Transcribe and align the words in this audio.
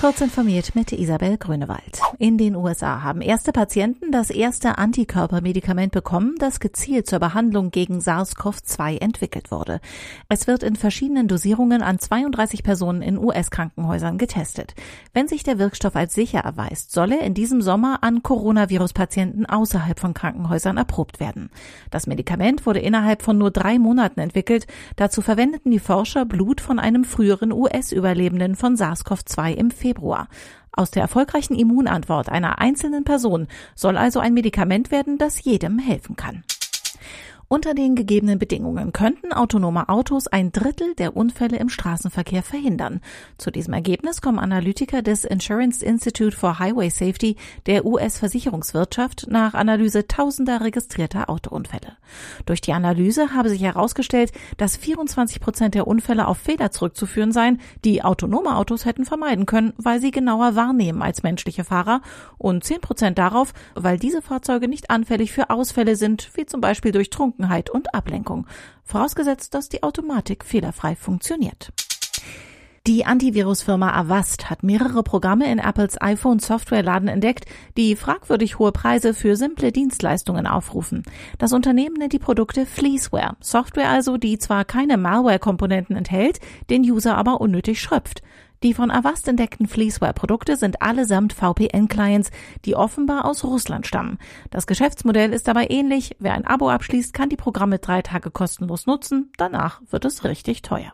Kurz 0.00 0.22
informiert 0.22 0.74
mit 0.74 0.92
Isabel 0.92 1.36
Grünewald. 1.36 2.00
In 2.18 2.38
den 2.38 2.56
USA 2.56 3.02
haben 3.02 3.20
erste 3.20 3.52
Patienten 3.52 4.12
das 4.12 4.30
erste 4.30 4.78
Antikörpermedikament 4.78 5.92
bekommen, 5.92 6.36
das 6.38 6.58
gezielt 6.58 7.06
zur 7.06 7.18
Behandlung 7.18 7.70
gegen 7.70 7.98
SARS-CoV-2 7.98 8.98
entwickelt 8.98 9.50
wurde. 9.50 9.78
Es 10.30 10.46
wird 10.46 10.62
in 10.62 10.76
verschiedenen 10.76 11.28
Dosierungen 11.28 11.82
an 11.82 11.98
32 11.98 12.62
Personen 12.62 13.02
in 13.02 13.18
US-Krankenhäusern 13.18 14.16
getestet. 14.16 14.74
Wenn 15.12 15.28
sich 15.28 15.42
der 15.42 15.58
Wirkstoff 15.58 15.94
als 15.96 16.14
sicher 16.14 16.40
erweist, 16.40 16.92
soll 16.92 17.12
er 17.12 17.20
in 17.20 17.34
diesem 17.34 17.60
Sommer 17.60 17.98
an 18.00 18.22
Coronavirus-Patienten 18.22 19.44
außerhalb 19.44 20.00
von 20.00 20.14
Krankenhäusern 20.14 20.78
erprobt 20.78 21.20
werden. 21.20 21.50
Das 21.90 22.06
Medikament 22.06 22.64
wurde 22.64 22.80
innerhalb 22.80 23.20
von 23.20 23.36
nur 23.36 23.50
drei 23.50 23.78
Monaten 23.78 24.20
entwickelt. 24.20 24.66
Dazu 24.96 25.20
verwendeten 25.20 25.70
die 25.70 25.78
Forscher 25.78 26.24
Blut 26.24 26.62
von 26.62 26.78
einem 26.78 27.04
früheren 27.04 27.52
US-Überlebenden 27.52 28.56
von 28.56 28.76
SARS-CoV-2 28.76 29.52
im 29.52 29.70
Februar. 29.70 29.89
Februar. 29.90 30.28
Aus 30.70 30.92
der 30.92 31.02
erfolgreichen 31.02 31.58
Immunantwort 31.58 32.28
einer 32.28 32.60
einzelnen 32.60 33.02
Person 33.02 33.48
soll 33.74 33.96
also 33.96 34.20
ein 34.20 34.34
Medikament 34.34 34.92
werden, 34.92 35.18
das 35.18 35.42
jedem 35.42 35.80
helfen 35.80 36.14
kann. 36.14 36.44
Unter 37.52 37.74
den 37.74 37.96
gegebenen 37.96 38.38
Bedingungen 38.38 38.92
könnten 38.92 39.32
autonome 39.32 39.88
Autos 39.88 40.28
ein 40.28 40.52
Drittel 40.52 40.94
der 40.94 41.16
Unfälle 41.16 41.56
im 41.56 41.68
Straßenverkehr 41.68 42.44
verhindern. 42.44 43.00
Zu 43.38 43.50
diesem 43.50 43.74
Ergebnis 43.74 44.22
kommen 44.22 44.38
Analytiker 44.38 45.02
des 45.02 45.24
Insurance 45.24 45.84
Institute 45.84 46.36
for 46.36 46.60
Highway 46.60 46.90
Safety 46.90 47.34
der 47.66 47.84
US-Versicherungswirtschaft 47.84 49.26
nach 49.28 49.54
Analyse 49.54 50.06
tausender 50.06 50.60
registrierter 50.60 51.28
Autounfälle. 51.28 51.96
Durch 52.46 52.60
die 52.60 52.72
Analyse 52.72 53.34
habe 53.34 53.48
sich 53.48 53.62
herausgestellt, 53.62 54.30
dass 54.56 54.76
24 54.76 55.40
Prozent 55.40 55.74
der 55.74 55.88
Unfälle 55.88 56.28
auf 56.28 56.38
Fehler 56.38 56.70
zurückzuführen 56.70 57.32
seien, 57.32 57.60
die 57.84 58.04
autonome 58.04 58.54
Autos 58.54 58.84
hätten 58.84 59.04
vermeiden 59.04 59.46
können, 59.46 59.72
weil 59.76 60.00
sie 60.00 60.12
genauer 60.12 60.54
wahrnehmen 60.54 61.02
als 61.02 61.24
menschliche 61.24 61.64
Fahrer 61.64 62.00
und 62.38 62.62
10 62.62 62.80
Prozent 62.80 63.18
darauf, 63.18 63.54
weil 63.74 63.98
diese 63.98 64.22
Fahrzeuge 64.22 64.68
nicht 64.68 64.88
anfällig 64.88 65.32
für 65.32 65.50
Ausfälle 65.50 65.96
sind, 65.96 66.30
wie 66.34 66.46
zum 66.46 66.60
Beispiel 66.60 66.92
durch 66.92 67.10
Trunken 67.10 67.39
Trunkenheit 67.40 67.70
und 67.70 67.94
Ablenkung, 67.94 68.46
vorausgesetzt, 68.84 69.54
dass 69.54 69.68
die 69.68 69.82
Automatik 69.82 70.44
fehlerfrei 70.44 70.94
funktioniert. 70.94 71.72
Die 72.86 73.04
Antivirusfirma 73.04 73.92
Avast 73.92 74.48
hat 74.48 74.62
mehrere 74.62 75.02
Programme 75.02 75.50
in 75.50 75.58
Apples 75.58 76.00
iPhone-Softwareladen 76.00 77.08
entdeckt, 77.08 77.44
die 77.76 77.94
fragwürdig 77.94 78.58
hohe 78.58 78.72
Preise 78.72 79.12
für 79.12 79.36
simple 79.36 79.70
Dienstleistungen 79.70 80.46
aufrufen. 80.46 81.02
Das 81.38 81.52
Unternehmen 81.52 81.96
nennt 81.96 82.14
die 82.14 82.18
Produkte 82.18 82.64
Fleeceware, 82.64 83.36
Software 83.40 83.90
also, 83.90 84.16
die 84.16 84.38
zwar 84.38 84.64
keine 84.64 84.96
Malware-Komponenten 84.96 85.94
enthält, 85.94 86.40
den 86.70 86.82
User 86.82 87.16
aber 87.16 87.40
unnötig 87.40 87.80
schröpft. 87.80 88.22
Die 88.62 88.74
von 88.74 88.90
Avast 88.90 89.26
entdeckten 89.26 89.66
Fleeceware-Produkte 89.66 90.58
sind 90.58 90.82
allesamt 90.82 91.32
VPN-Clients, 91.32 92.30
die 92.66 92.76
offenbar 92.76 93.24
aus 93.24 93.42
Russland 93.42 93.86
stammen. 93.86 94.18
Das 94.50 94.66
Geschäftsmodell 94.66 95.32
ist 95.32 95.48
dabei 95.48 95.68
ähnlich. 95.70 96.14
Wer 96.18 96.34
ein 96.34 96.46
Abo 96.46 96.68
abschließt, 96.68 97.14
kann 97.14 97.30
die 97.30 97.36
Programme 97.36 97.78
drei 97.78 98.02
Tage 98.02 98.30
kostenlos 98.30 98.84
nutzen. 98.84 99.32
Danach 99.38 99.80
wird 99.88 100.04
es 100.04 100.24
richtig 100.24 100.60
teuer. 100.60 100.92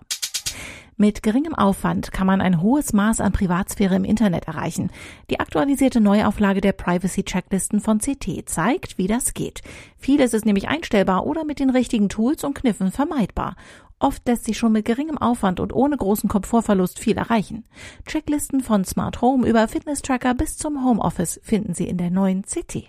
Mit 0.98 1.22
geringem 1.22 1.54
Aufwand 1.54 2.10
kann 2.10 2.26
man 2.26 2.40
ein 2.40 2.62
hohes 2.62 2.94
Maß 2.94 3.20
an 3.20 3.32
Privatsphäre 3.32 3.96
im 3.96 4.04
Internet 4.04 4.46
erreichen. 4.48 4.90
Die 5.28 5.40
aktualisierte 5.40 6.00
Neuauflage 6.00 6.62
der 6.62 6.72
Privacy-Checklisten 6.72 7.80
von 7.80 7.98
CT 7.98 8.48
zeigt, 8.48 8.96
wie 8.96 9.06
das 9.06 9.34
geht. 9.34 9.60
Vieles 9.98 10.32
ist 10.32 10.46
nämlich 10.46 10.68
einstellbar 10.68 11.26
oder 11.26 11.44
mit 11.44 11.60
den 11.60 11.68
richtigen 11.68 12.08
Tools 12.08 12.44
und 12.44 12.54
Kniffen 12.54 12.92
vermeidbar. 12.92 13.56
Oft 13.98 14.26
lässt 14.26 14.46
sich 14.46 14.56
schon 14.56 14.72
mit 14.72 14.86
geringem 14.86 15.18
Aufwand 15.18 15.60
und 15.60 15.74
ohne 15.74 15.98
großen 15.98 16.30
Komfortverlust 16.30 16.98
viel 16.98 17.18
erreichen. 17.18 17.64
Checklisten 18.06 18.62
von 18.62 18.86
Smart 18.86 19.20
Home 19.20 19.46
über 19.46 19.68
Fitness-Tracker 19.68 20.32
bis 20.32 20.56
zum 20.56 20.82
Homeoffice 20.82 21.40
finden 21.42 21.74
Sie 21.74 21.88
in 21.88 21.98
der 21.98 22.10
neuen 22.10 22.42
CT. 22.42 22.88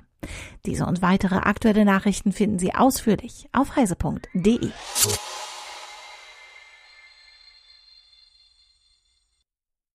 Diese 0.66 0.86
und 0.86 1.02
weitere 1.02 1.36
aktuelle 1.36 1.84
Nachrichten 1.84 2.32
finden 2.32 2.58
Sie 2.58 2.74
ausführlich 2.74 3.50
auf 3.52 3.76
heise.de. 3.76 4.70